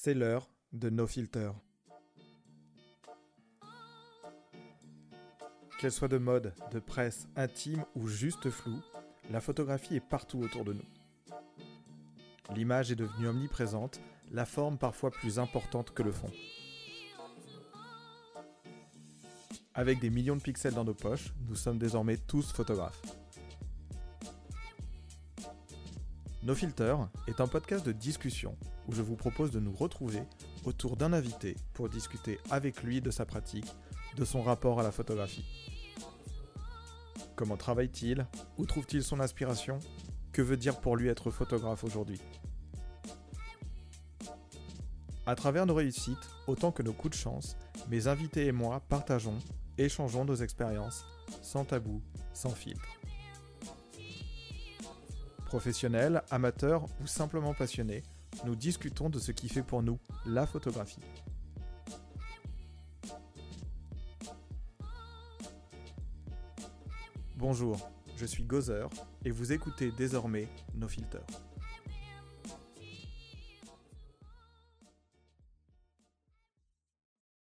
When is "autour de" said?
10.38-10.74